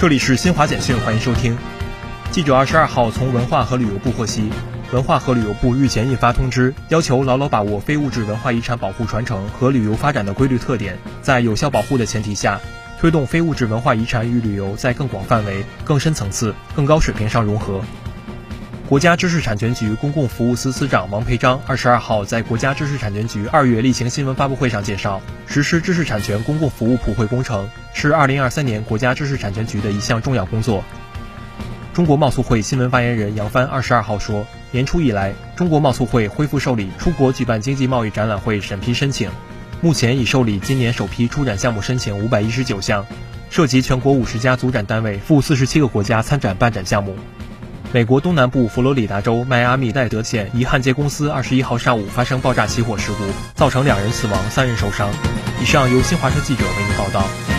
[0.00, 1.58] 这里是新华简讯，欢迎收听。
[2.30, 4.48] 记者二十二号从文化和旅游部获悉，
[4.92, 12.58] 文化和旅游部日前印发通知，要求牢牢把握非物质文化遗产保护传承和旅游发展的规律特点，在有效保护的前提下，
[12.98, 17.82] 推动非物质文化遗产与旅游在更广范围、更深层次、更高水平上融合。
[18.90, 30.82] 国家知识产权局公共服务司司长王培章二十二号在国家知识产权局二月例行新闻发布会上介绍，实施知识产权公共服务普惠工程是二零二三年国家知识产权局的一项重要工作。
[31.94, 39.30] 中国贸促会新闻发言人杨帆二十二号说，年初以来，中国贸促会恢复受理出国举办经济贸易展览会审批申请，
[39.80, 43.06] 目前已受理今年首批出展项目申请五百一十九项，
[43.50, 47.14] 涉及全国五十家组展单位赴四十七个国家参展办展项目。
[47.92, 53.24] 美国东南部佛罗里达州迈阿密戴德县一焊接公司二十一号上午发生爆炸起火事故，
[53.56, 55.10] 造成两人死亡、三人受伤。
[55.60, 57.49] 以上由新华社记者为您报道。